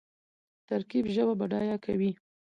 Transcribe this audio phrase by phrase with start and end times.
[0.69, 2.11] ترکیب ژبه بډایه کوي.